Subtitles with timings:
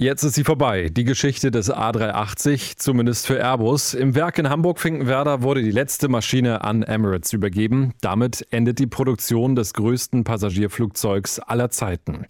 [0.00, 3.94] Jetzt ist sie vorbei, die Geschichte des A380, zumindest für Airbus.
[3.94, 7.94] Im Werk in Hamburg-Finkenwerder wurde die letzte Maschine an Emirates übergeben.
[8.00, 12.26] Damit endet die Produktion des größten Passagierflugzeugs aller Zeiten.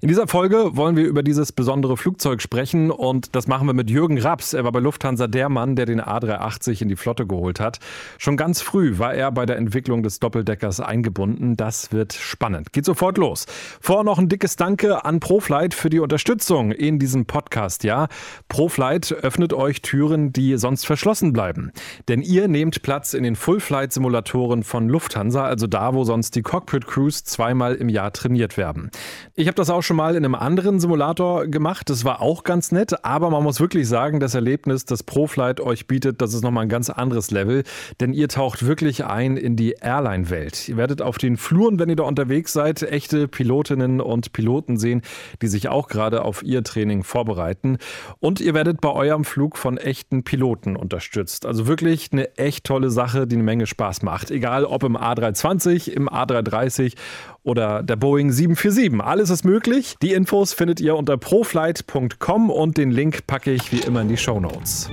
[0.00, 3.90] In dieser Folge wollen wir über dieses besondere Flugzeug sprechen und das machen wir mit
[3.90, 4.54] Jürgen Raps.
[4.54, 7.80] Er war bei Lufthansa der Mann, der den A380 in die Flotte geholt hat.
[8.16, 11.54] Schon ganz früh war er bei der Entwicklung des Doppeldeckers eingebunden.
[11.58, 12.72] Das wird spannend.
[12.72, 13.44] Geht sofort los.
[13.78, 18.06] Vor noch ein dickes Danke an ProFlight für die Unterstützung in diesem diesem Podcast, ja.
[18.48, 21.72] ProFlight öffnet euch Türen, die sonst verschlossen bleiben.
[22.08, 27.24] Denn ihr nehmt Platz in den Full-Flight-Simulatoren von Lufthansa, also da, wo sonst die Cockpit-Crews
[27.24, 28.90] zweimal im Jahr trainiert werden.
[29.34, 31.90] Ich habe das auch schon mal in einem anderen Simulator gemacht.
[31.90, 35.88] Das war auch ganz nett, aber man muss wirklich sagen, das Erlebnis, das ProFlight euch
[35.88, 37.64] bietet, das ist nochmal ein ganz anderes Level.
[37.98, 40.68] Denn ihr taucht wirklich ein in die Airline-Welt.
[40.68, 45.02] Ihr werdet auf den Fluren, wenn ihr da unterwegs seid, echte Pilotinnen und Piloten sehen,
[45.42, 47.78] die sich auch gerade auf ihr Training Training vorbereiten.
[48.20, 51.46] Und ihr werdet bei eurem Flug von echten Piloten unterstützt.
[51.46, 54.30] Also wirklich eine echt tolle Sache, die eine Menge Spaß macht.
[54.30, 56.94] Egal ob im A320, im A330
[57.42, 59.00] oder der Boeing 747.
[59.00, 59.96] Alles ist möglich.
[60.02, 64.16] Die Infos findet ihr unter proflight.com und den Link packe ich wie immer in die
[64.16, 64.90] Show Notes.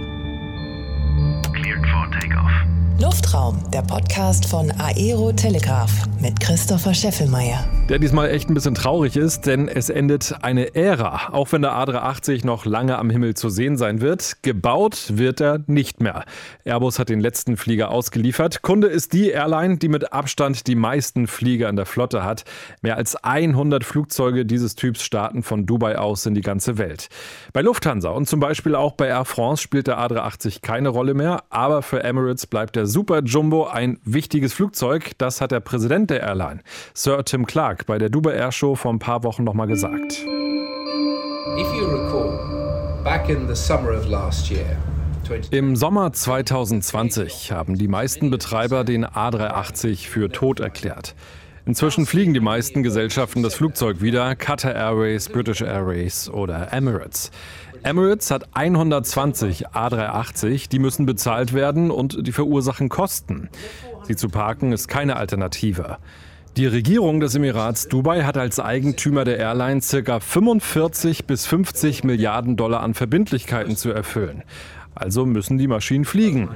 [2.99, 7.63] Luftraum, der Podcast von Aero Telegraph mit Christopher Scheffelmeier.
[7.89, 11.29] Der diesmal echt ein bisschen traurig ist, denn es endet eine Ära.
[11.31, 15.59] Auch wenn der A380 noch lange am Himmel zu sehen sein wird, gebaut wird er
[15.67, 16.25] nicht mehr.
[16.65, 18.63] Airbus hat den letzten Flieger ausgeliefert.
[18.63, 22.45] Kunde ist die Airline, die mit Abstand die meisten Flieger in der Flotte hat.
[22.81, 27.09] Mehr als 100 Flugzeuge dieses Typs starten von Dubai aus in die ganze Welt.
[27.53, 31.43] Bei Lufthansa und zum Beispiel auch bei Air France spielt der A380 keine Rolle mehr,
[31.51, 35.11] aber für Emirates bleibt er Super Jumbo ein wichtiges Flugzeug.
[35.17, 36.61] Das hat der Präsident der Airline,
[36.93, 40.25] Sir Tim Clark, bei der Dubai Air Show vor ein paar Wochen nochmal gesagt.
[45.51, 51.13] Im Sommer 2020 haben die meisten Betreiber den A380 für tot erklärt.
[51.67, 57.29] Inzwischen fliegen die meisten Gesellschaften das Flugzeug wieder, Qatar Airways, British Airways oder Emirates.
[57.83, 63.49] Emirates hat 120 A380, die müssen bezahlt werden und die verursachen Kosten.
[64.03, 65.97] Sie zu parken ist keine Alternative.
[66.57, 70.19] Die Regierung des Emirats Dubai hat als Eigentümer der Airline ca.
[70.19, 74.43] 45 bis 50 Milliarden Dollar an Verbindlichkeiten zu erfüllen.
[74.95, 76.55] Also müssen die Maschinen fliegen.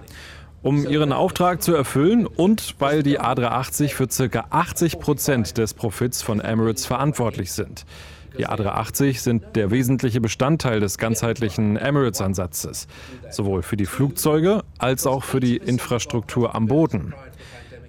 [0.63, 4.45] Um ihren Auftrag zu erfüllen und weil die A380 für ca.
[4.49, 7.85] 80 Prozent des Profits von Emirates verantwortlich sind.
[8.37, 12.87] Die A380 sind der wesentliche Bestandteil des ganzheitlichen Emirates-Ansatzes,
[13.29, 17.13] sowohl für die Flugzeuge als auch für die Infrastruktur am Boden.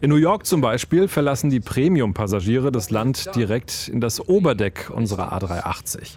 [0.01, 5.33] In New York zum Beispiel verlassen die Premium-Passagiere das Land direkt in das Oberdeck unserer
[5.33, 6.17] A380.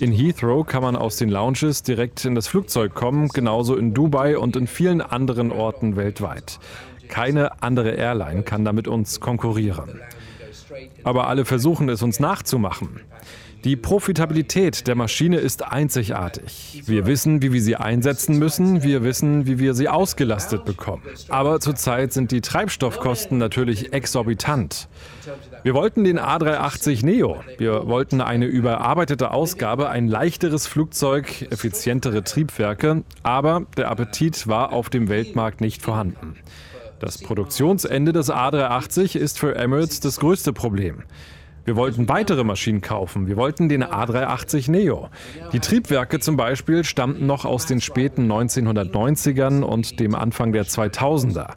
[0.00, 4.36] In Heathrow kann man aus den Lounges direkt in das Flugzeug kommen, genauso in Dubai
[4.36, 6.58] und in vielen anderen Orten weltweit.
[7.06, 10.00] Keine andere Airline kann da mit uns konkurrieren.
[11.04, 13.00] Aber alle versuchen es uns nachzumachen.
[13.64, 16.82] Die Profitabilität der Maschine ist einzigartig.
[16.86, 21.02] Wir wissen, wie wir sie einsetzen müssen, wir wissen, wie wir sie ausgelastet bekommen.
[21.28, 24.88] Aber zurzeit sind die Treibstoffkosten natürlich exorbitant.
[25.62, 27.44] Wir wollten den A380 Neo.
[27.58, 34.88] Wir wollten eine überarbeitete Ausgabe, ein leichteres Flugzeug, effizientere Triebwerke, aber der Appetit war auf
[34.88, 36.36] dem Weltmarkt nicht vorhanden.
[36.98, 41.02] Das Produktionsende des A380 ist für Emirates das größte Problem.
[41.64, 43.26] Wir wollten weitere Maschinen kaufen.
[43.26, 45.08] Wir wollten den A380 Neo.
[45.52, 51.54] Die Triebwerke zum Beispiel stammten noch aus den späten 1990ern und dem Anfang der 2000er.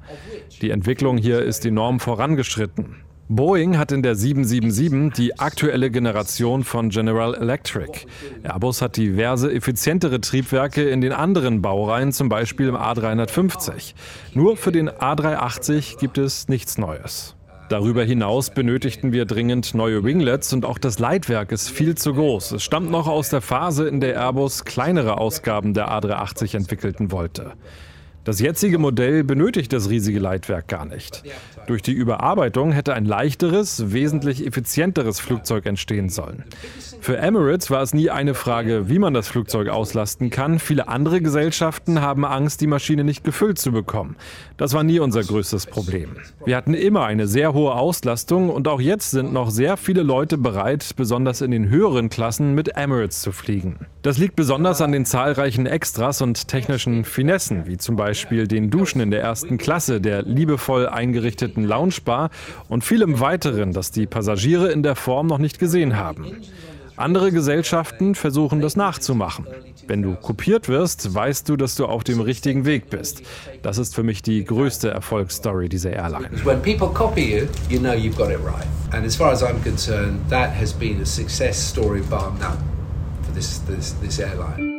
[0.61, 2.97] Die Entwicklung hier ist enorm vorangeschritten.
[3.29, 8.05] Boeing hat in der 777 die aktuelle Generation von General Electric.
[8.43, 13.93] Airbus hat diverse effizientere Triebwerke in den anderen Baureihen, zum Beispiel im A350.
[14.33, 17.35] Nur für den A380 gibt es nichts Neues.
[17.73, 22.51] Darüber hinaus benötigten wir dringend neue Winglets und auch das Leitwerk ist viel zu groß.
[22.51, 27.53] Es stammt noch aus der Phase, in der Airbus kleinere Ausgaben der A380 entwickeln wollte.
[28.25, 31.23] Das jetzige Modell benötigt das riesige Leitwerk gar nicht.
[31.67, 36.43] Durch die Überarbeitung hätte ein leichteres, wesentlich effizienteres Flugzeug entstehen sollen.
[36.99, 40.59] Für Emirates war es nie eine Frage, wie man das Flugzeug auslasten kann.
[40.59, 44.15] Viele andere Gesellschaften haben Angst, die Maschine nicht gefüllt zu bekommen.
[44.57, 46.15] Das war nie unser größtes Problem.
[46.45, 50.37] Wir hatten immer eine sehr hohe Auslastung und auch jetzt sind noch sehr viele Leute
[50.37, 53.85] bereit, besonders in den höheren Klassen mit Emirates zu fliegen.
[54.01, 59.01] Das liegt besonders an den zahlreichen Extras und technischen Finessen, wie zum Beispiel den Duschen
[59.01, 62.29] in der ersten Klasse, der liebevoll eingerichteten Loungebar
[62.69, 66.37] und vielem weiteren, das die Passagiere in der Form noch nicht gesehen haben.
[66.95, 69.47] Andere Gesellschaften versuchen das nachzumachen.
[69.87, 73.23] Wenn du kopiert wirst, weißt du, dass du auf dem richtigen Weg bist.
[73.63, 76.29] Das ist für mich die größte Erfolgsstory dieser Airline.
[76.43, 78.67] When people copy you, you know you've got it right.
[78.91, 82.57] And as far as I'm concerned, that has been a success story bar none
[83.23, 84.72] for this, this, this airline.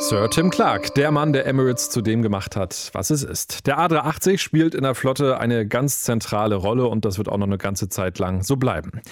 [0.00, 3.66] Sir Tim Clark, der Mann, der Emirates zu dem gemacht hat, was es ist.
[3.66, 7.48] Der A380 spielt in der Flotte eine ganz zentrale Rolle und das wird auch noch
[7.48, 9.02] eine ganze Zeit lang so bleiben.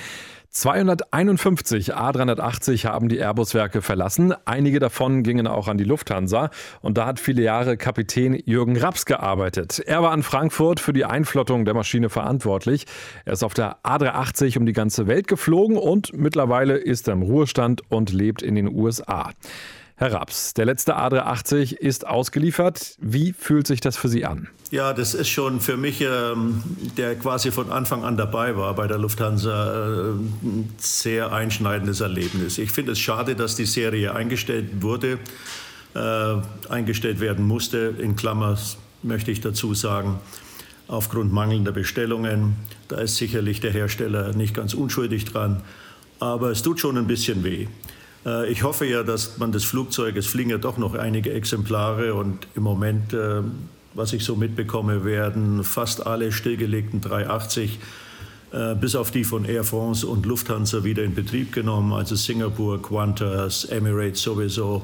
[0.50, 4.33] 251 A380 haben die Airbus-Werke verlassen.
[4.47, 6.50] Einige davon gingen auch an die Lufthansa.
[6.81, 9.83] Und da hat viele Jahre Kapitän Jürgen Raps gearbeitet.
[9.85, 12.87] Er war in Frankfurt für die Einflottung der Maschine verantwortlich.
[13.27, 17.23] Er ist auf der A380 um die ganze Welt geflogen und mittlerweile ist er im
[17.23, 19.33] Ruhestand und lebt in den USA.
[19.99, 22.97] Herr Raps, der letzte A380 ist ausgeliefert.
[23.01, 24.49] Wie fühlt sich das für Sie an?
[24.71, 26.63] Ja, das ist schon für mich, ähm,
[26.99, 32.59] der quasi von Anfang an dabei war bei der Lufthansa, äh, ein sehr einschneidendes Erlebnis.
[32.59, 35.19] Ich finde es schade, dass die Serie eingestellt wurde,
[35.95, 36.35] äh,
[36.69, 37.95] eingestellt werden musste.
[37.99, 40.19] In Klammers möchte ich dazu sagen,
[40.89, 42.57] aufgrund mangelnder Bestellungen.
[42.89, 45.63] Da ist sicherlich der Hersteller nicht ganz unschuldig dran.
[46.21, 47.67] Aber es tut schon ein bisschen weh.
[48.26, 52.14] Äh, ich hoffe ja, dass man das Flugzeug, es fliegen ja doch noch einige Exemplare
[52.14, 53.43] und im Moment, äh,
[53.94, 57.78] was ich so mitbekomme, werden fast alle stillgelegten 380
[58.52, 62.82] äh, bis auf die von Air France und Lufthansa wieder in Betrieb genommen, also Singapur,
[62.82, 64.82] Qantas, Emirates sowieso.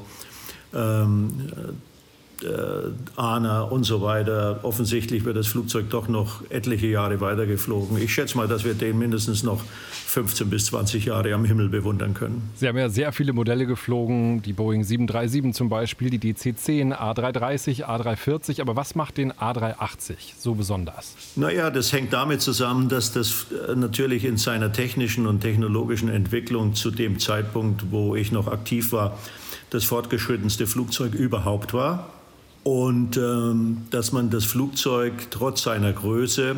[2.43, 4.59] Äh, ANA und so weiter.
[4.63, 7.97] Offensichtlich wird das Flugzeug doch noch etliche Jahre weitergeflogen.
[7.97, 12.13] Ich schätze mal, dass wir den mindestens noch 15 bis 20 Jahre am Himmel bewundern
[12.13, 12.49] können.
[12.55, 17.85] Sie haben ja sehr viele Modelle geflogen, die Boeing 737 zum Beispiel, die DC-10, A330,
[17.85, 18.61] A340.
[18.61, 21.15] Aber was macht den A380 so besonders?
[21.35, 26.73] Naja, das hängt damit zusammen, dass das äh, natürlich in seiner technischen und technologischen Entwicklung
[26.73, 29.17] zu dem Zeitpunkt, wo ich noch aktiv war,
[29.69, 32.09] das fortgeschrittenste Flugzeug überhaupt war.
[32.63, 36.55] Und ähm, dass man das Flugzeug trotz seiner Größe,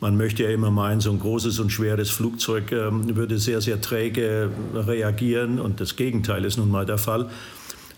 [0.00, 3.80] man möchte ja immer meinen, so ein großes und schweres Flugzeug ähm, würde sehr, sehr
[3.80, 5.58] träge reagieren.
[5.58, 7.30] Und das Gegenteil ist nun mal der Fall.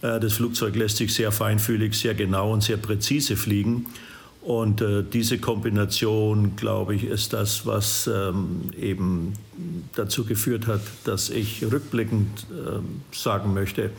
[0.03, 3.87] Äh, das Flugzeug lässt sich sehr feinfühlig, sehr genau und sehr präzise fliegen.
[4.43, 9.35] Und äh, diese Kombination, glaube ich, ist das, was ähm, eben
[9.95, 12.81] dazu geführt hat, dass ich rückblickend äh,
[13.15, 13.91] sagen möchte,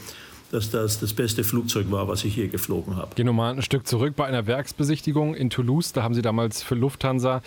[0.51, 3.15] dass das das beste Flugzeug war, was ich je geflogen habe.
[3.15, 5.93] Gehen wir mal ein Stück zurück bei einer Werksbesichtigung in Toulouse.
[5.93, 7.41] Da haben Sie damals für Lufthansa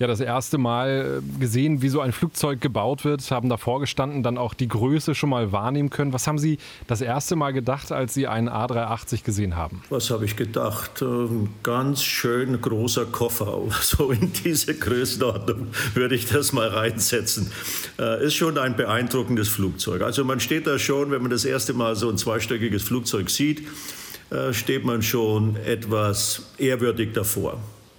[0.00, 4.22] ja das erste Mal äh, gesehen, wie so ein Flugzeug gebaut wird, haben davor gestanden,
[4.22, 6.12] dann auch die Größe schon mal wahrnehmen können.
[6.14, 9.82] Was haben Sie das erste Mal gedacht, als Sie einen A380 gesehen haben?
[9.90, 11.02] Was habe ich gedacht?
[11.02, 17.52] Ein ganz schön großer Koffer, so in diese Größenordnung würde ich das mal reinsetzen.
[17.98, 20.00] Äh, ist schon ein beeindruckendes Flugzeug.
[20.00, 23.66] Also man steht da schon, wenn man das erste Mal so ein zweistöckiges Flugzeug sieht,
[24.30, 27.58] äh, steht man schon etwas ehrwürdig davor.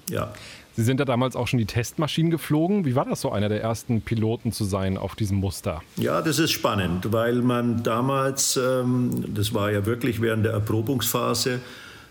[0.10, 0.34] Ja.
[0.82, 2.86] Sie sind ja damals auch schon die Testmaschinen geflogen.
[2.86, 5.84] Wie war das so, einer der ersten Piloten zu sein auf diesem Muster?
[5.98, 11.60] Ja, das ist spannend, weil man damals, ähm, das war ja wirklich während der Erprobungsphase,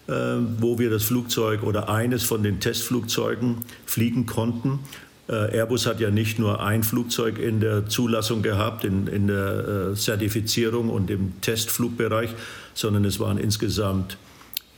[0.07, 0.13] äh,
[0.59, 3.57] wo wir das Flugzeug oder eines von den Testflugzeugen
[3.87, 4.79] fliegen konnten.
[5.29, 9.91] Äh, Airbus hat ja nicht nur ein Flugzeug in der Zulassung gehabt, in, in der
[9.91, 12.31] äh, Zertifizierung und im Testflugbereich,
[12.75, 14.17] sondern es waren insgesamt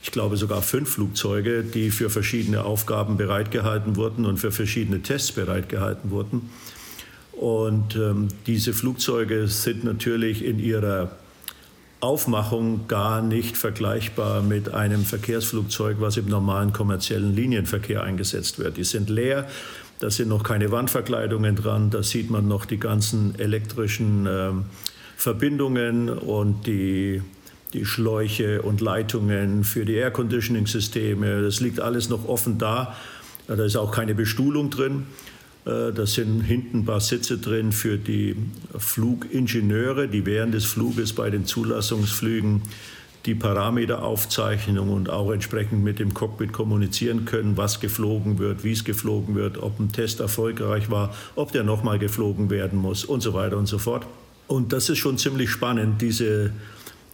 [0.03, 5.31] ich glaube sogar fünf Flugzeuge, die für verschiedene Aufgaben bereitgehalten wurden und für verschiedene Tests
[5.31, 6.49] bereitgehalten wurden.
[7.31, 11.11] Und ähm, diese Flugzeuge sind natürlich in ihrer
[12.01, 18.75] Aufmachung gar nicht vergleichbar mit einem Verkehrsflugzeug, was im normalen kommerziellen Linienverkehr eingesetzt wird.
[18.75, 19.47] Die sind leer,
[19.99, 24.51] da sind noch keine Wandverkleidungen dran, da sieht man noch die ganzen elektrischen äh,
[25.15, 27.21] Verbindungen und die
[27.73, 31.41] die Schläuche und Leitungen für die Air-Conditioning-Systeme.
[31.41, 32.95] Das liegt alles noch offen da.
[33.47, 35.05] Da ist auch keine Bestuhlung drin.
[35.65, 38.35] Äh, da sind hinten ein paar Sitze drin für die
[38.77, 42.61] Flugingenieure, die während des Fluges bei den Zulassungsflügen
[43.25, 48.83] die Parameteraufzeichnung und auch entsprechend mit dem Cockpit kommunizieren können, was geflogen wird, wie es
[48.83, 53.33] geflogen wird, ob ein Test erfolgreich war, ob der nochmal geflogen werden muss und so
[53.33, 54.05] weiter und so fort.
[54.47, 56.51] Und das ist schon ziemlich spannend, diese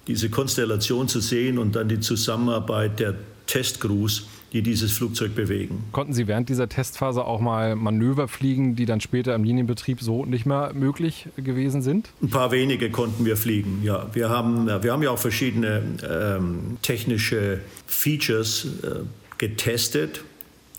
[0.08, 3.16] diese Konstellation zu sehen und dann die Zusammenarbeit der
[3.48, 5.84] Testcrews, die dieses Flugzeug bewegen.
[5.92, 10.26] Konnten Sie während dieser Testphase auch mal Manöver fliegen, die dann später im Linienbetrieb so
[10.26, 12.10] nicht mehr möglich gewesen sind?
[12.22, 14.08] Ein paar wenige konnten wir fliegen, ja.
[14.14, 19.00] Wir haben, wir haben ja auch verschiedene ähm, technische Features äh,
[19.38, 20.22] getestet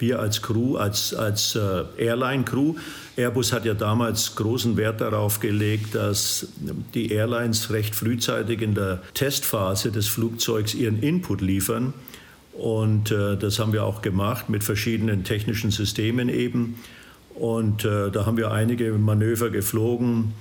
[0.00, 2.74] wir als Crew, als, als äh, Airline-Crew.
[3.16, 6.48] Airbus hat ja damals großen Wert darauf gelegt, dass
[6.94, 11.92] die Airlines recht frühzeitig in der Testphase des Flugzeugs ihren Input liefern.
[12.52, 16.76] Und äh, das haben wir auch gemacht mit verschiedenen technischen Systemen eben.
[17.34, 20.34] Und äh, da haben wir einige Manöver geflogen,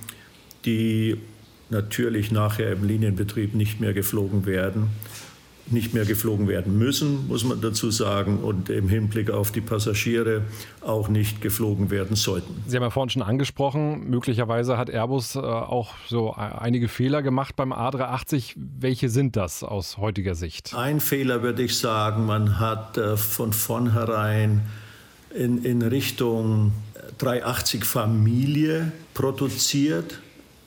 [0.64, 1.16] die
[1.70, 4.88] natürlich nachher im Linienbetrieb nicht mehr geflogen werden
[5.72, 10.42] nicht mehr geflogen werden müssen, muss man dazu sagen, und im Hinblick auf die Passagiere
[10.80, 12.62] auch nicht geflogen werden sollten.
[12.66, 17.56] Sie haben ja vorhin schon angesprochen, möglicherweise hat Airbus äh, auch so einige Fehler gemacht
[17.56, 18.54] beim A380.
[18.56, 20.74] Welche sind das aus heutiger Sicht?
[20.74, 24.62] Ein Fehler würde ich sagen, man hat äh, von vornherein
[25.34, 26.72] in, in Richtung
[27.18, 30.20] 380 Familie produziert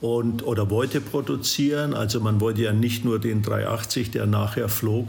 [0.04, 1.94] und, oder wollte produzieren.
[1.94, 5.08] Also man wollte ja nicht nur den 380, der nachher flog,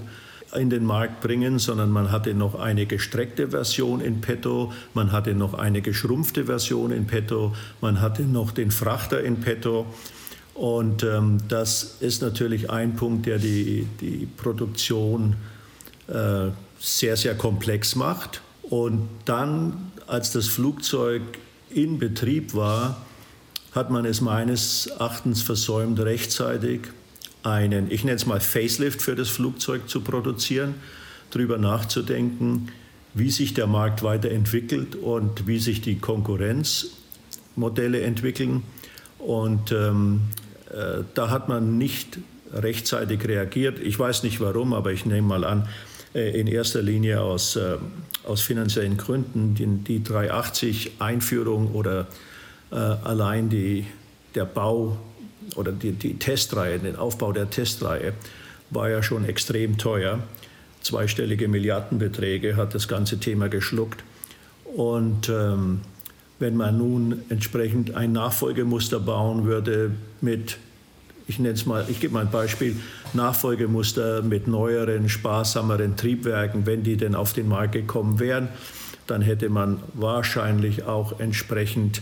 [0.56, 5.34] in den Markt bringen, sondern man hatte noch eine gestreckte Version in petto, man hatte
[5.34, 9.86] noch eine geschrumpfte Version in petto, man hatte noch den Frachter in petto.
[10.54, 15.36] Und ähm, das ist natürlich ein Punkt, der die, die Produktion
[16.08, 18.42] äh, sehr, sehr komplex macht.
[18.62, 21.22] Und dann, als das Flugzeug
[21.70, 23.05] in Betrieb war,
[23.76, 26.84] hat man es meines Erachtens versäumt, rechtzeitig
[27.44, 30.76] einen, ich nenne es mal Facelift für das Flugzeug zu produzieren,
[31.30, 32.70] darüber nachzudenken,
[33.14, 38.64] wie sich der Markt weiterentwickelt und wie sich die Konkurrenzmodelle entwickeln.
[39.20, 40.22] Und ähm,
[40.72, 42.18] äh, da hat man nicht
[42.54, 43.80] rechtzeitig reagiert.
[43.80, 45.68] Ich weiß nicht warum, aber ich nehme mal an,
[46.14, 47.78] äh, in erster Linie aus, äh,
[48.26, 49.56] aus finanziellen Gründen.
[49.56, 52.08] Die, die 380-Einführung oder
[52.72, 53.86] allein die,
[54.34, 54.98] der Bau
[55.56, 58.14] oder die, die Testreihe, den Aufbau der Testreihe
[58.70, 60.20] war ja schon extrem teuer.
[60.82, 64.04] Zweistellige Milliardenbeträge hat das ganze Thema geschluckt.
[64.66, 65.82] Und ähm,
[66.40, 69.92] wenn man nun entsprechend ein Nachfolgemuster bauen würde
[70.22, 70.58] mit,
[71.28, 72.76] ich nenne es mal, ich gebe mal ein Beispiel,
[73.14, 78.50] Nachfolgemuster mit neueren, sparsameren Triebwerken, wenn die denn auf den Markt gekommen wären,
[79.08, 82.02] dann hätte man wahrscheinlich auch entsprechend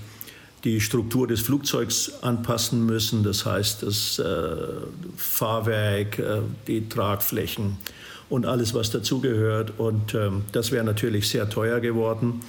[0.63, 4.55] die Struktur des Flugzeugs anpassen müssen, das heißt das äh,
[5.17, 7.77] Fahrwerk, äh, die Tragflächen
[8.29, 9.73] und alles, was dazugehört.
[9.77, 12.41] Und ähm, das wäre natürlich sehr teuer geworden.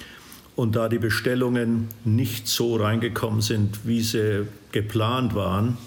[0.55, 5.77] Und da die Bestellungen nicht so reingekommen sind, wie sie geplant waren,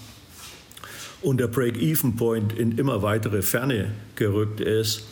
[1.21, 5.03] und der Break-Even-Point in immer weitere Ferne gerückt ist,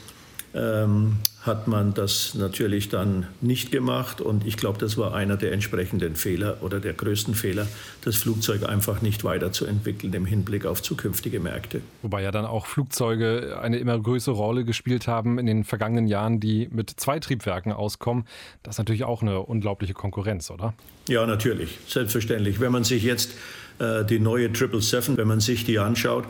[0.54, 4.22] ähm, hat man das natürlich dann nicht gemacht.
[4.22, 7.68] Und ich glaube, das war einer der entsprechenden Fehler oder der größten Fehler,
[8.02, 11.82] das Flugzeug einfach nicht weiterzuentwickeln im Hinblick auf zukünftige Märkte.
[12.02, 16.40] Wobei ja dann auch Flugzeuge eine immer größere Rolle gespielt haben in den vergangenen Jahren,
[16.40, 18.26] die mit zwei Triebwerken auskommen.
[18.64, 20.74] Das ist natürlich auch eine unglaubliche Konkurrenz, oder?
[21.08, 22.60] Ja, natürlich, selbstverständlich.
[22.60, 23.32] Wenn man sich jetzt
[23.80, 26.26] äh, die neue 777, wenn man sich die anschaut,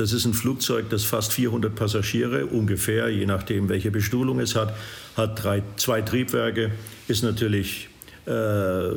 [0.00, 4.74] das ist ein Flugzeug, das fast 400 Passagiere ungefähr, je nachdem, welche Bestuhlung es hat,
[5.16, 6.70] hat drei, zwei Triebwerke,
[7.06, 7.90] ist natürlich
[8.26, 8.92] äh,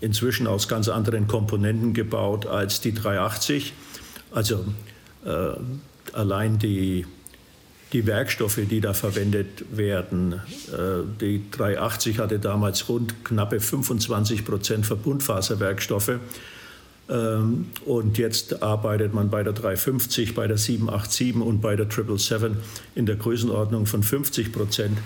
[0.00, 3.74] inzwischen aus ganz anderen Komponenten gebaut als die 380.
[4.30, 4.64] Also
[5.26, 5.50] äh,
[6.14, 7.06] allein die,
[7.92, 10.32] die Werkstoffe, die da verwendet werden.
[10.32, 16.20] Äh, die 380 hatte damals rund knappe 25 Prozent Verbundfaserwerkstoffe.
[17.08, 22.56] Ähm, und jetzt arbeitet man bei der 350, bei der 787 und bei der 777
[22.94, 24.98] in der Größenordnung von 50 Prozent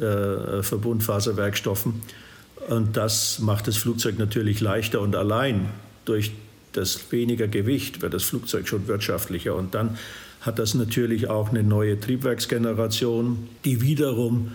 [0.00, 2.02] äh, Verbundfaserwerkstoffen.
[2.68, 5.70] Und das macht das Flugzeug natürlich leichter und allein
[6.04, 6.32] durch
[6.72, 9.54] das weniger Gewicht wird das Flugzeug schon wirtschaftlicher.
[9.54, 9.96] Und dann
[10.40, 14.52] hat das natürlich auch eine neue Triebwerksgeneration, die wiederum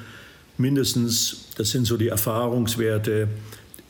[0.57, 3.27] mindestens, das sind so die Erfahrungswerte,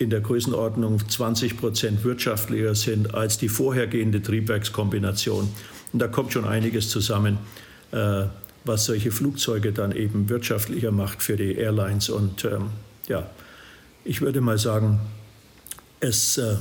[0.03, 5.49] in der Größenordnung 20 Prozent wirtschaftlicher sind als die vorhergehende Triebwerkskombination.
[5.91, 7.37] Und da kommt schon einiges zusammen,
[7.91, 8.25] äh,
[8.65, 12.09] was solche Flugzeuge dann eben wirtschaftlicher macht für die Airlines.
[12.09, 12.69] Und ähm,
[13.07, 13.29] ja,
[14.03, 14.99] ich würde mal sagen,
[15.99, 16.55] es äh,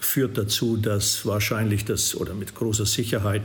[0.00, 3.42] führt dazu, dass wahrscheinlich das oder mit großer Sicherheit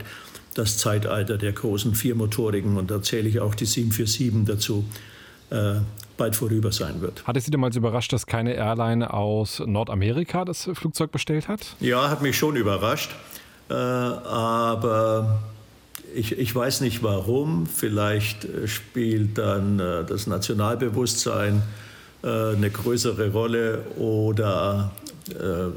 [0.54, 4.84] das Zeitalter der großen viermotorigen, und da zähle ich auch die 747 dazu,
[5.50, 5.74] äh,
[6.16, 7.26] bald vorüber sein wird.
[7.26, 11.76] Hat es Sie damals überrascht, dass keine Airline aus Nordamerika das Flugzeug bestellt hat?
[11.80, 13.10] Ja, hat mich schon überrascht.
[13.70, 15.40] Äh, aber
[16.14, 17.66] ich, ich, weiß nicht warum.
[17.66, 21.62] Vielleicht äh, spielt dann äh, das Nationalbewusstsein
[22.22, 24.92] äh, eine größere Rolle oder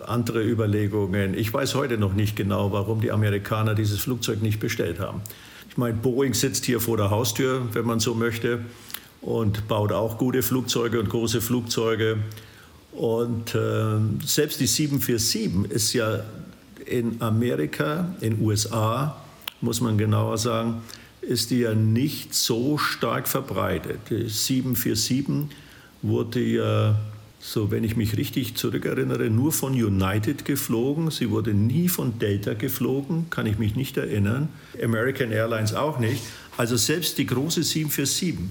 [0.05, 1.33] andere Überlegungen.
[1.33, 5.19] Ich weiß heute noch nicht genau, warum die Amerikaner dieses Flugzeug nicht bestellt haben.
[5.67, 8.59] Ich meine, Boeing sitzt hier vor der Haustür, wenn man so möchte.
[9.21, 12.17] Und baut auch gute Flugzeuge und große Flugzeuge.
[12.91, 16.21] Und äh, selbst die 747 ist ja
[16.85, 19.21] in Amerika, in USA,
[19.61, 20.81] muss man genauer sagen,
[21.21, 23.99] ist die ja nicht so stark verbreitet.
[24.09, 25.55] Die 747
[26.01, 26.99] wurde ja,
[27.39, 31.11] so wenn ich mich richtig zurückerinnere, nur von United geflogen.
[31.11, 34.49] Sie wurde nie von Delta geflogen, kann ich mich nicht erinnern.
[34.83, 36.21] American Airlines auch nicht.
[36.57, 38.49] Also selbst die große 747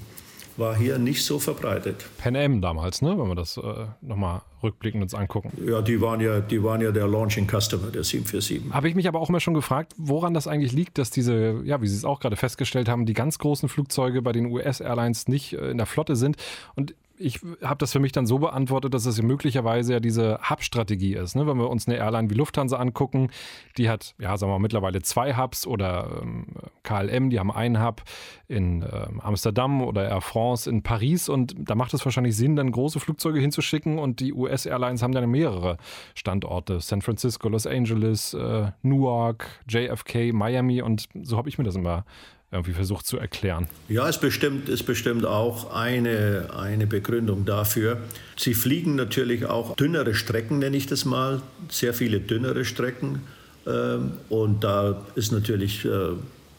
[0.57, 2.05] war hier nicht so verbreitet.
[2.19, 3.19] Pan Am damals, ne?
[3.19, 3.63] wenn wir das äh,
[4.01, 5.53] nochmal rückblickend uns angucken.
[5.67, 8.73] Ja, die waren ja, die waren ja der Launching Customer der 747.
[8.73, 11.81] Habe ich mich aber auch immer schon gefragt, woran das eigentlich liegt, dass diese, ja,
[11.81, 15.55] wie Sie es auch gerade festgestellt haben, die ganz großen Flugzeuge bei den US-Airlines nicht
[15.55, 16.37] äh, in der Flotte sind.
[16.75, 21.15] Und ich habe das für mich dann so beantwortet, dass es möglicherweise ja diese Hub-Strategie
[21.15, 21.37] ist.
[21.37, 21.47] Ne?
[21.47, 23.31] Wenn wir uns eine Airline wie Lufthansa angucken,
[23.77, 26.47] die hat, ja, sagen wir mal, mittlerweile zwei Hubs oder ähm,
[26.83, 28.03] KLM, die haben einen Hub
[28.49, 32.73] in ähm, Amsterdam oder Air France in Paris und da macht es wahrscheinlich Sinn, dann
[32.73, 35.77] große Flugzeuge hinzuschicken und die US-Airlines haben dann mehrere
[36.15, 36.81] Standorte.
[36.81, 42.05] San Francisco, Los Angeles, äh, Newark, JFK, Miami und so habe ich mir das immer
[42.53, 43.69] irgendwie versucht zu erklären.
[43.89, 47.99] Ja, es bestimmt, ist bestimmt auch eine, eine Begründung dafür.
[48.37, 53.23] Sie fliegen natürlich auch dünnere Strecken, nenne ich das mal, sehr viele dünnere Strecken.
[53.67, 56.15] Ähm, und da ist natürlich äh,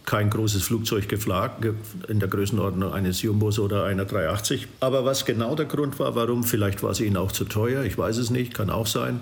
[0.06, 1.66] kein großes Flugzeug geflagt,
[2.08, 4.68] in der Größenordnung eines Jumbos oder einer 380.
[4.80, 7.98] Aber was genau der Grund war, warum, vielleicht war es ihnen auch zu teuer, ich
[7.98, 9.20] weiß es nicht, kann auch sein.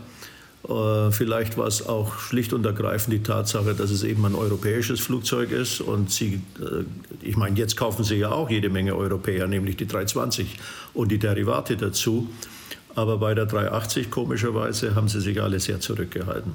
[0.68, 5.00] Äh, vielleicht war es auch schlicht und ergreifend die Tatsache, dass es eben ein europäisches
[5.00, 5.82] Flugzeug ist.
[5.82, 6.84] Und Sie, äh,
[7.22, 10.60] ich meine, jetzt kaufen Sie ja auch jede Menge Europäer, nämlich die 320
[10.94, 12.30] und die Derivate dazu.
[12.96, 16.54] Aber bei der 380 komischerweise haben sie sich alle sehr zurückgehalten.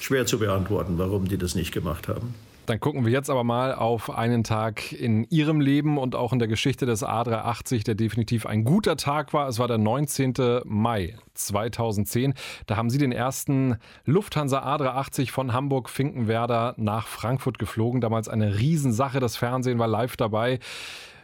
[0.00, 2.34] Schwer zu beantworten, warum die das nicht gemacht haben.
[2.68, 6.38] Dann gucken wir jetzt aber mal auf einen Tag in Ihrem Leben und auch in
[6.38, 9.48] der Geschichte des A380, der definitiv ein guter Tag war.
[9.48, 10.34] Es war der 19.
[10.64, 12.34] Mai 2010.
[12.66, 18.02] Da haben Sie den ersten Lufthansa A380 von Hamburg-Finkenwerder nach Frankfurt geflogen.
[18.02, 19.18] Damals eine Riesensache.
[19.18, 20.58] Das Fernsehen war live dabei.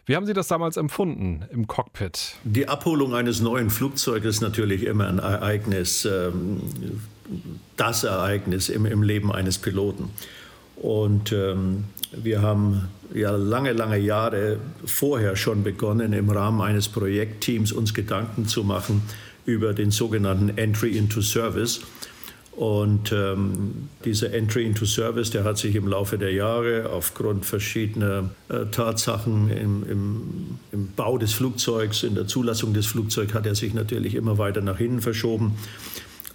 [0.07, 2.37] Wie haben Sie das damals empfunden im Cockpit?
[2.45, 6.63] Die Abholung eines neuen Flugzeuges ist natürlich immer ein Ereignis, ähm,
[7.77, 10.09] das Ereignis im, im Leben eines Piloten.
[10.77, 17.73] Und ähm, wir haben ja lange, lange Jahre vorher schon begonnen, im Rahmen eines Projektteams
[17.73, 19.03] uns Gedanken zu machen
[19.47, 21.81] über den sogenannten Entry into Service.
[22.57, 28.31] Und ähm, dieser Entry into Service, der hat sich im Laufe der Jahre aufgrund verschiedener
[28.49, 30.23] äh, Tatsachen im, im,
[30.71, 34.61] im, Bau des Flugzeugs, in der Zulassung des Flugzeugs, hat er sich natürlich immer weiter
[34.61, 35.57] nach hinten verschoben.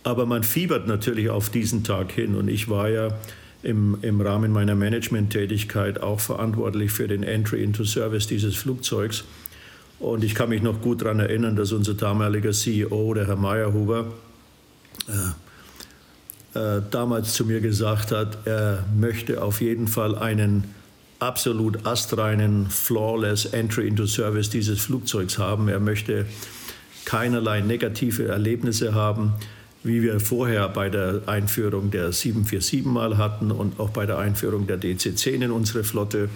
[0.04, 2.36] Aber man fiebert natürlich auf diesen Tag hin.
[2.36, 3.18] Und ich war ja
[3.62, 9.24] im, im Rahmen meiner Management-Tätigkeit auch verantwortlich für den Entry into Service dieses Flugzeugs.
[10.00, 14.06] Und ich kann mich noch gut daran erinnern, dass unser damaliger CEO, der Herr Meyerhuber,
[15.08, 20.64] äh, äh, damals zu mir gesagt hat, er möchte auf jeden Fall einen
[21.20, 25.68] absolut astreinen, flawless Entry into Service dieses Flugzeugs haben.
[25.68, 26.26] Er möchte
[27.04, 29.34] keinerlei negative Erlebnisse haben
[29.84, 34.68] wie wir vorher bei der Einführung der 747 mal hatten und auch bei der Einführung
[34.68, 36.30] der DC-10 in unsere Flotte.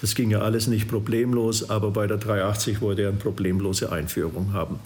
[0.00, 4.52] Das ging ja alles nicht problemlos, aber bei der 380 wollte er eine problemlose Einführung
[4.52, 4.78] haben.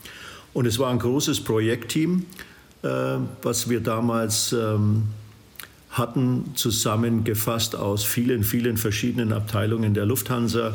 [0.52, 2.26] Und es war ein großes Projektteam,
[2.82, 2.88] äh,
[3.42, 5.04] was wir damals ähm,
[5.90, 10.74] hatten, zusammengefasst aus vielen, vielen verschiedenen Abteilungen der Lufthansa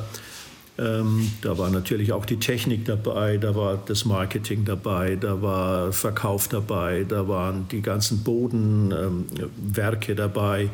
[0.79, 5.91] ähm, da war natürlich auch die Technik dabei, da war das Marketing dabei, da war
[5.91, 10.69] Verkauf dabei, da waren die ganzen Bodenwerke ähm, dabei,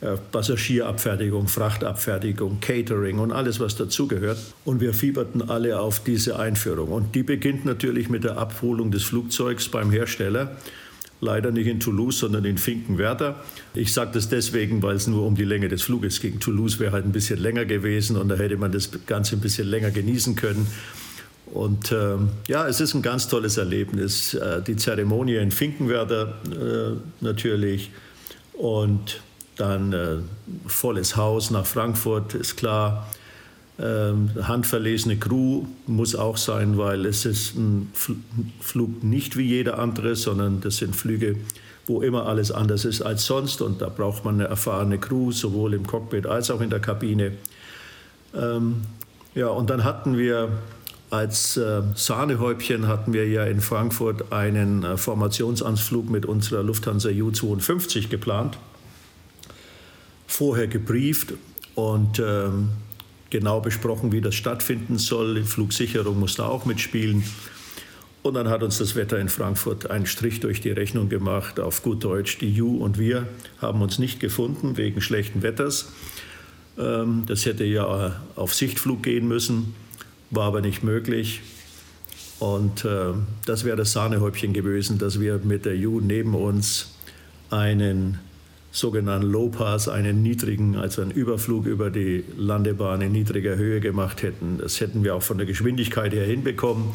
[0.00, 4.38] äh, Passagierabfertigung, Frachtabfertigung, Catering und alles, was dazugehört.
[4.64, 6.92] Und wir fieberten alle auf diese Einführung.
[6.92, 10.56] Und die beginnt natürlich mit der Abholung des Flugzeugs beim Hersteller
[11.20, 13.42] leider nicht in Toulouse, sondern in Finkenwerder.
[13.74, 16.40] Ich sage das deswegen, weil es nur um die Länge des Fluges ging.
[16.40, 19.68] Toulouse wäre halt ein bisschen länger gewesen und da hätte man das Ganze ein bisschen
[19.68, 20.66] länger genießen können.
[21.46, 22.16] Und äh,
[22.48, 24.34] ja, es ist ein ganz tolles Erlebnis.
[24.34, 27.90] Äh, die Zeremonie in Finkenwerder äh, natürlich
[28.54, 29.20] und
[29.56, 30.16] dann äh,
[30.66, 33.06] volles Haus nach Frankfurt, ist klar.
[33.76, 37.90] Ähm, handverlesene Crew muss auch sein, weil es ist ein
[38.60, 41.36] Flug nicht wie jeder andere, sondern das sind Flüge,
[41.86, 45.74] wo immer alles anders ist als sonst und da braucht man eine erfahrene Crew, sowohl
[45.74, 47.32] im Cockpit als auch in der Kabine.
[48.32, 48.82] Ähm,
[49.34, 50.50] ja, und dann hatten wir
[51.10, 58.08] als äh, Sahnehäubchen hatten wir ja in Frankfurt einen äh, Formationsanflug mit unserer Lufthansa U-52
[58.08, 58.56] geplant,
[60.26, 61.34] vorher gebrieft
[61.74, 62.70] und ähm,
[63.34, 65.34] genau besprochen, wie das stattfinden soll.
[65.34, 67.24] Die Flugsicherung musste auch mitspielen.
[68.22, 71.58] Und dann hat uns das Wetter in Frankfurt einen Strich durch die Rechnung gemacht.
[71.58, 73.26] Auf gut Deutsch, die Ju und wir
[73.60, 75.88] haben uns nicht gefunden wegen schlechten Wetters.
[76.78, 79.74] Ähm, das hätte ja auf Sichtflug gehen müssen,
[80.30, 81.40] war aber nicht möglich.
[82.38, 83.14] Und äh,
[83.46, 86.94] das wäre das Sahnehäubchen gewesen, dass wir mit der Ju neben uns
[87.50, 88.20] einen
[88.74, 94.24] sogenannten Low Pass, einen niedrigen, also einen Überflug über die Landebahn in niedriger Höhe gemacht
[94.24, 94.58] hätten.
[94.58, 96.86] Das hätten wir auch von der Geschwindigkeit her hinbekommen.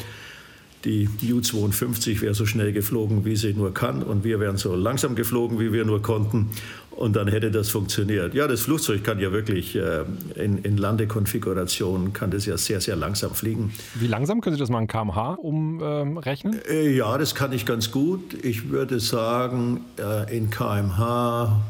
[0.84, 5.14] Die U-52 wäre so schnell geflogen, wie sie nur kann, und wir wären so langsam
[5.14, 6.50] geflogen, wie wir nur konnten.
[6.90, 8.34] Und dann hätte das funktioniert.
[8.34, 12.96] Ja, das Flugzeug kann ja wirklich äh, in, in Landekonfiguration kann das ja sehr, sehr
[12.96, 13.72] langsam fliegen.
[13.94, 16.60] Wie langsam können Sie das mal in kmh umrechnen?
[16.68, 18.34] Äh, ja, das kann ich ganz gut.
[18.44, 21.62] Ich würde sagen, äh, in kmh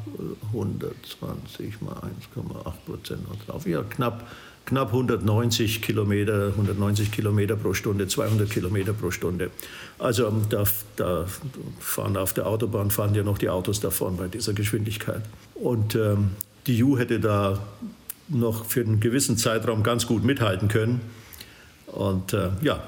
[0.53, 3.67] 120 mal 1,8 Prozent drauf.
[3.67, 4.27] Ja, knapp
[4.67, 9.51] knapp 190 Kilometer, 190 Kilometer pro Stunde, 200 Kilometer pro Stunde.
[9.99, 10.65] Also ähm, da,
[10.97, 11.27] da,
[11.81, 15.23] fahren auf der Autobahn fahren ja noch die Autos davon bei dieser Geschwindigkeit.
[15.55, 16.31] Und ähm,
[16.67, 17.59] die U hätte da
[18.29, 21.01] noch für einen gewissen Zeitraum ganz gut mithalten können.
[21.87, 22.83] Und äh, ja,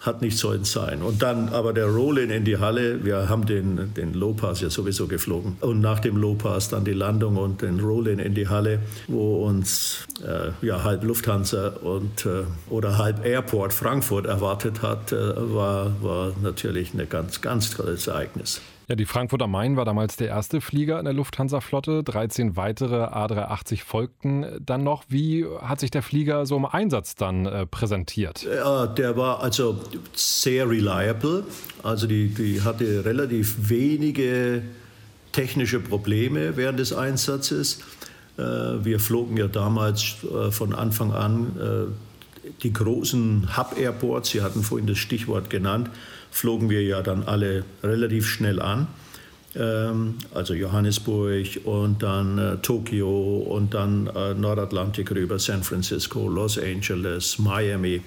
[0.00, 1.02] hat nicht sollen sein.
[1.02, 5.06] Und dann aber der Roll-in in die Halle, wir haben den, den Low-Pass ja sowieso
[5.06, 5.56] geflogen.
[5.60, 10.06] Und nach dem Low-Pass dann die Landung und den Roll-in in die Halle, wo uns
[10.26, 16.32] äh, ja, halb Lufthansa und, äh, oder halb Airport Frankfurt erwartet hat, äh, war, war
[16.42, 18.62] natürlich ein ganz, ganz tolles Ereignis.
[18.90, 22.02] Ja, die Frankfurt am Main war damals der erste Flieger in der Lufthansa-Flotte.
[22.02, 25.04] 13 weitere A380 folgten dann noch.
[25.08, 28.42] Wie hat sich der Flieger so im Einsatz dann äh, präsentiert?
[28.42, 29.78] Ja, der war also
[30.12, 31.44] sehr reliable.
[31.84, 34.62] Also die, die hatte relativ wenige
[35.30, 37.82] technische Probleme während des Einsatzes.
[38.38, 44.64] Äh, wir flogen ja damals äh, von Anfang an äh, die großen Hub-Airports, Sie hatten
[44.64, 45.90] vorhin das Stichwort genannt,
[46.30, 48.86] flogen wir ja dann alle relativ schnell an.
[49.56, 56.58] Ähm, also Johannesburg und dann äh, Tokio und dann äh, Nordatlantik rüber, San Francisco, Los
[56.58, 58.02] Angeles, Miami,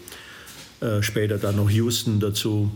[0.79, 2.71] äh, später dann noch Houston dazu.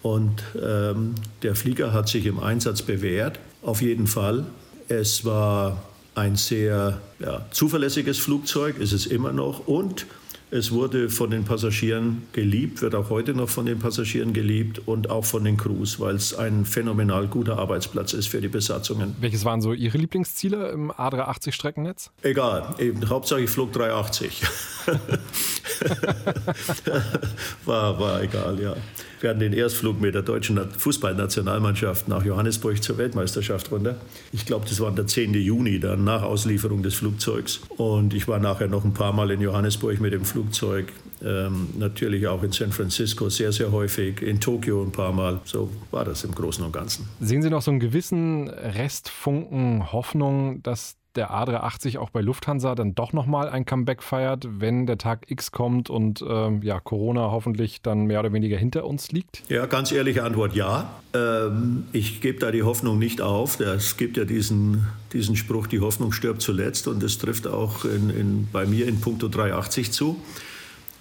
[0.00, 4.46] Und ähm, der Flieger hat sich im Einsatz bewährt, auf jeden Fall.
[4.88, 5.82] Es war
[6.14, 9.66] ein sehr ja, zuverlässiges Flugzeug, ist es immer noch.
[9.68, 10.06] Und
[10.52, 15.08] es wurde von den Passagieren geliebt, wird auch heute noch von den Passagieren geliebt und
[15.08, 19.16] auch von den Crews, weil es ein phänomenal guter Arbeitsplatz ist für die Besatzungen.
[19.18, 22.10] Welches waren so Ihre Lieblingsziele im A380-Streckennetz?
[22.20, 24.42] Egal, eben, Hauptsache ich flog 380.
[27.64, 28.76] war, war egal, ja.
[29.20, 33.94] Wir hatten den Erstflug mit der deutschen Fußballnationalmannschaft nach Johannesburg zur Weltmeisterschaft runter.
[34.32, 35.34] Ich glaube, das war der 10.
[35.34, 37.60] Juni, dann nach Auslieferung des Flugzeugs.
[37.76, 40.92] Und ich war nachher noch ein paar Mal in Johannesburg mit dem Flugzeug.
[41.24, 45.40] Ähm, natürlich auch in San Francisco sehr, sehr häufig, in Tokio ein paar Mal.
[45.44, 47.08] So war das im Großen und Ganzen.
[47.20, 52.94] Sehen Sie noch so einen gewissen Restfunken Hoffnung, dass der A380 auch bei Lufthansa dann
[52.94, 57.82] doch nochmal ein Comeback feiert, wenn der Tag X kommt und ähm, ja, Corona hoffentlich
[57.82, 59.42] dann mehr oder weniger hinter uns liegt?
[59.48, 60.90] Ja, ganz ehrliche Antwort ja.
[61.14, 63.60] Ähm, ich gebe da die Hoffnung nicht auf.
[63.60, 68.10] Es gibt ja diesen, diesen Spruch, die Hoffnung stirbt zuletzt und das trifft auch in,
[68.10, 70.20] in, bei mir in puncto 380 zu.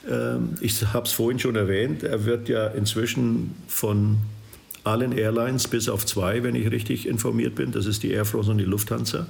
[0.09, 4.17] Ähm, ich habe es vorhin schon erwähnt, er wird ja inzwischen von
[4.83, 8.49] allen Airlines bis auf zwei, wenn ich richtig informiert bin, das ist die Air France
[8.51, 9.27] und die Lufthansa,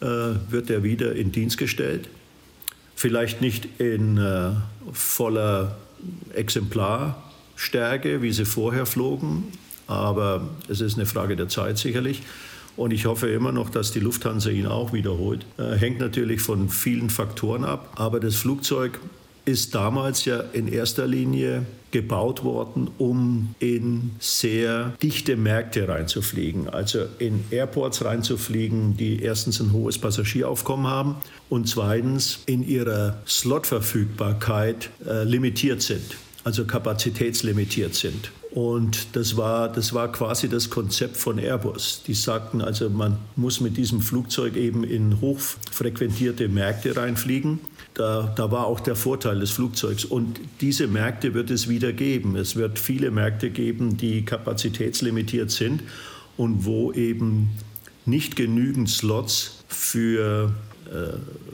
[0.00, 2.08] wird er wieder in Dienst gestellt.
[2.96, 4.50] Vielleicht nicht in äh,
[4.92, 5.76] voller
[6.34, 9.44] Exemplarstärke, wie sie vorher flogen,
[9.86, 12.22] aber es ist eine Frage der Zeit sicherlich.
[12.76, 15.46] Und ich hoffe immer noch, dass die Lufthansa ihn auch wiederholt.
[15.58, 19.00] Äh, hängt natürlich von vielen Faktoren ab, aber das Flugzeug
[19.44, 26.68] ist damals ja in erster Linie gebaut worden, um in sehr dichte Märkte reinzufliegen.
[26.68, 31.14] Also in Airports reinzufliegen, die erstens ein hohes Passagieraufkommen haben
[31.48, 38.32] und zweitens in ihrer Slotverfügbarkeit äh, limitiert sind, also kapazitätslimitiert sind.
[38.54, 42.04] Und das war, das war quasi das Konzept von Airbus.
[42.06, 47.58] Die sagten also, man muss mit diesem Flugzeug eben in hochfrequentierte Märkte reinfliegen.
[47.94, 50.04] Da, da war auch der Vorteil des Flugzeugs.
[50.04, 52.36] Und diese Märkte wird es wieder geben.
[52.36, 55.82] Es wird viele Märkte geben, die kapazitätslimitiert sind
[56.36, 57.50] und wo eben
[58.06, 60.54] nicht genügend Slots für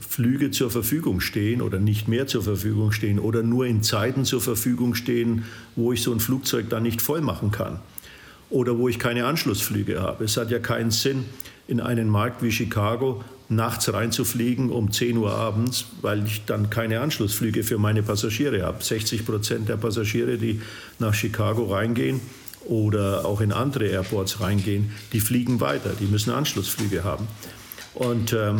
[0.00, 4.40] Flüge zur Verfügung stehen oder nicht mehr zur Verfügung stehen oder nur in Zeiten zur
[4.40, 5.44] Verfügung stehen,
[5.76, 7.80] wo ich so ein Flugzeug dann nicht voll machen kann
[8.50, 10.24] oder wo ich keine Anschlussflüge habe.
[10.24, 11.24] Es hat ja keinen Sinn,
[11.68, 17.00] in einen Markt wie Chicago nachts reinzufliegen um 10 Uhr abends, weil ich dann keine
[17.00, 18.82] Anschlussflüge für meine Passagiere habe.
[18.82, 20.60] 60 Prozent der Passagiere, die
[20.98, 22.20] nach Chicago reingehen
[22.66, 27.26] oder auch in andere Airports reingehen, die fliegen weiter, die müssen Anschlussflüge haben.
[27.94, 28.58] Und ähm,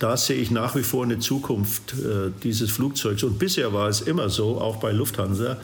[0.00, 3.22] da sehe ich nach wie vor eine Zukunft äh, dieses Flugzeugs.
[3.22, 5.56] Und bisher war es immer so, auch bei Lufthansa,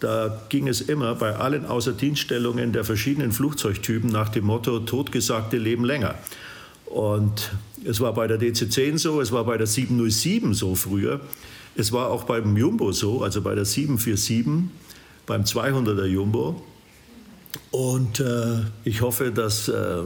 [0.00, 5.84] da ging es immer bei allen Außerdienststellungen der verschiedenen Flugzeugtypen nach dem Motto, totgesagte leben
[5.84, 6.14] länger.
[6.86, 7.52] Und
[7.84, 11.20] es war bei der DC-10 so, es war bei der 707 so früher,
[11.76, 14.70] es war auch beim Jumbo so, also bei der 747,
[15.26, 16.62] beim 200er Jumbo.
[17.70, 19.98] Und äh, ich hoffe, dass äh,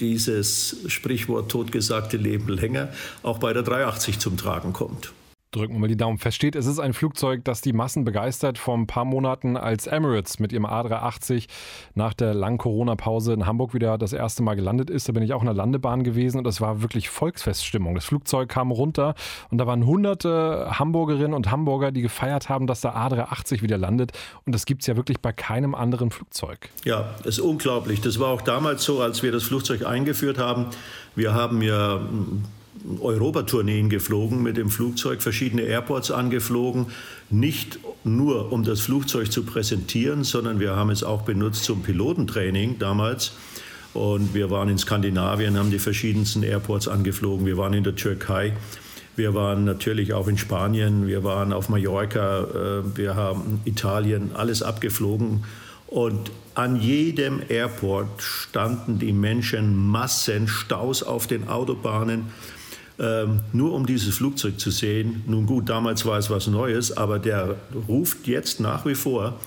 [0.00, 2.88] dieses Sprichwort totgesagte Leben länger
[3.22, 5.12] auch bei der 380 zum Tragen kommt
[5.50, 6.18] drücken wir mal die Daumen.
[6.18, 8.58] Versteht, es ist ein Flugzeug, das die Massen begeistert.
[8.58, 11.46] Vor ein paar Monaten, als Emirates mit ihrem A380
[11.94, 15.32] nach der langen Corona-Pause in Hamburg wieder das erste Mal gelandet ist, da bin ich
[15.32, 17.94] auch in der Landebahn gewesen und das war wirklich Volksfeststimmung.
[17.94, 19.14] Das Flugzeug kam runter
[19.50, 24.12] und da waren hunderte Hamburgerinnen und Hamburger, die gefeiert haben, dass der A380 wieder landet.
[24.44, 26.68] Und das gibt es ja wirklich bei keinem anderen Flugzeug.
[26.84, 28.00] Ja, ist unglaublich.
[28.00, 30.66] Das war auch damals so, als wir das Flugzeug eingeführt haben.
[31.14, 32.00] Wir haben ja
[33.00, 36.86] Europatourneen geflogen mit dem Flugzeug, verschiedene Airports angeflogen,
[37.30, 42.78] nicht nur um das Flugzeug zu präsentieren, sondern wir haben es auch benutzt zum Pilotentraining
[42.78, 43.32] damals.
[43.94, 47.46] Und wir waren in Skandinavien, haben die verschiedensten Airports angeflogen.
[47.46, 48.54] Wir waren in der Türkei.
[49.16, 51.06] Wir waren natürlich auch in Spanien.
[51.06, 52.42] Wir waren auf Mallorca.
[52.42, 55.44] Äh, wir haben Italien, alles abgeflogen.
[55.88, 62.26] Und an jedem Airport standen die Menschen Massen, Staus auf den Autobahnen
[62.98, 65.22] ähm, nur um dieses Flugzeug zu sehen.
[65.26, 67.56] Nun gut, damals war es was Neues, aber der
[67.88, 69.38] ruft jetzt nach wie vor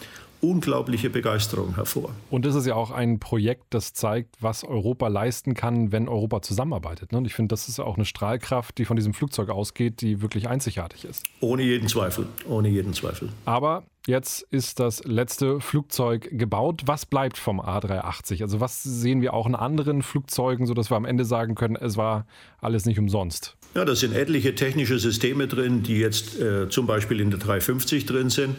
[0.42, 2.12] unglaubliche Begeisterung hervor.
[2.30, 6.42] Und das ist ja auch ein Projekt, das zeigt, was Europa leisten kann, wenn Europa
[6.42, 7.12] zusammenarbeitet.
[7.12, 7.20] Ne?
[7.20, 10.50] Und ich finde, das ist auch eine Strahlkraft, die von diesem Flugzeug ausgeht, die wirklich
[10.50, 11.26] einzigartig ist.
[11.40, 13.30] Ohne jeden Zweifel, ohne jeden Zweifel.
[13.46, 16.82] Aber Jetzt ist das letzte Flugzeug gebaut.
[16.86, 18.42] Was bleibt vom A380?
[18.42, 21.98] Also was sehen wir auch in anderen Flugzeugen, sodass wir am Ende sagen können, es
[21.98, 22.26] war
[22.62, 23.58] alles nicht umsonst?
[23.76, 28.08] Ja, da sind etliche technische Systeme drin, die jetzt äh, zum Beispiel in der 350
[28.08, 28.56] drin sind.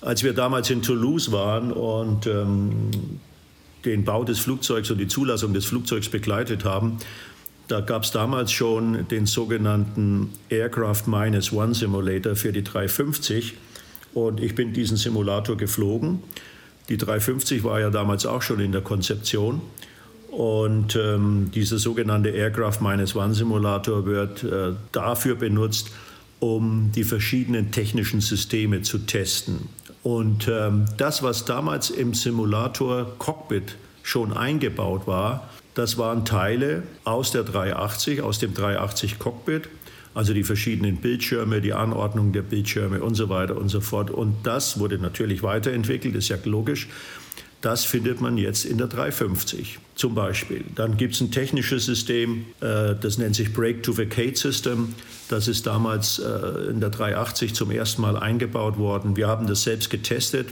[0.00, 2.90] Als wir damals in Toulouse waren und ähm,
[3.84, 6.98] den Bau des Flugzeugs und die Zulassung des Flugzeugs begleitet haben,
[7.68, 13.54] da gab es damals schon den sogenannten Aircraft Minus One Simulator für die 350.
[14.14, 16.22] Und ich bin diesen Simulator geflogen.
[16.88, 19.60] Die 350 war ja damals auch schon in der Konzeption.
[20.30, 25.90] Und ähm, dieser sogenannte Aircraft Minus One Simulator wird äh, dafür benutzt,
[26.40, 29.68] um die verschiedenen technischen Systeme zu testen.
[30.08, 37.30] Und ähm, das, was damals im Simulator Cockpit schon eingebaut war, das waren Teile aus
[37.30, 39.68] der 380, aus dem 380 Cockpit,
[40.14, 44.10] also die verschiedenen Bildschirme, die Anordnung der Bildschirme und so weiter und so fort.
[44.10, 46.88] Und das wurde natürlich weiterentwickelt, ist ja logisch.
[47.60, 50.64] Das findet man jetzt in der 350 zum Beispiel.
[50.76, 54.94] Dann gibt es ein technisches System, äh, das nennt sich Break-to-Vacate System.
[55.28, 59.16] Das ist damals äh, in der 380 zum ersten Mal eingebaut worden.
[59.16, 60.48] Wir haben das selbst getestet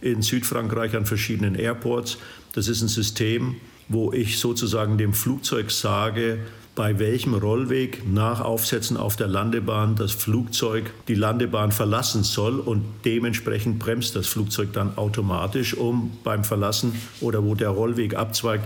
[0.00, 2.18] in Südfrankreich an verschiedenen Airports.
[2.52, 3.56] Das ist ein System,
[3.88, 6.38] wo ich sozusagen dem Flugzeug sage,
[6.74, 12.84] bei welchem Rollweg nach Aufsetzen auf der Landebahn das Flugzeug die Landebahn verlassen soll und
[13.04, 18.64] dementsprechend bremst das Flugzeug dann automatisch, um beim Verlassen oder wo der Rollweg abzweigt,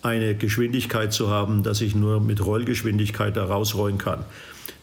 [0.00, 4.24] eine Geschwindigkeit zu haben, dass ich nur mit Rollgeschwindigkeit da rausrollen kann.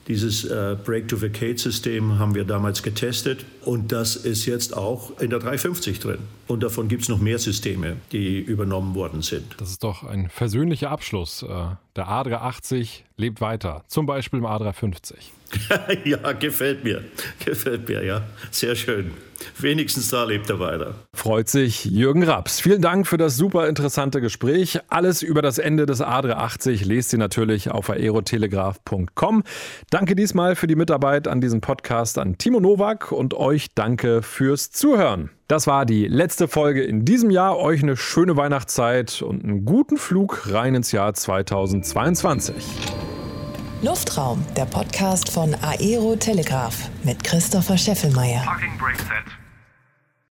[0.07, 5.99] Dieses äh, Break-to-Vacate-System haben wir damals getestet und das ist jetzt auch in der 350
[5.99, 6.17] drin.
[6.47, 9.55] Und davon gibt es noch mehr Systeme, die übernommen worden sind.
[9.59, 11.43] Das ist doch ein versöhnlicher Abschluss.
[11.43, 15.13] Äh, der A380 lebt weiter, zum Beispiel im A350.
[16.05, 17.03] ja, gefällt mir.
[17.45, 18.23] Gefällt mir, ja.
[18.49, 19.11] Sehr schön.
[19.57, 20.95] Wenigstens da lebt er weiter.
[21.13, 22.59] Freut sich Jürgen Raps.
[22.59, 24.79] Vielen Dank für das super interessante Gespräch.
[24.89, 29.43] Alles über das Ende des A380 lest ihr natürlich auf aerotelegraph.com.
[29.89, 34.71] Danke diesmal für die Mitarbeit an diesem Podcast an Timo Nowak und euch danke fürs
[34.71, 35.31] Zuhören.
[35.49, 37.57] Das war die letzte Folge in diesem Jahr.
[37.57, 42.55] Euch eine schöne Weihnachtszeit und einen guten Flug rein ins Jahr 2022.
[43.81, 48.43] Luftraum, der Podcast von Aero Telegraph mit Christopher Scheffelmeier.
[48.45, 49.38] Parking brake set.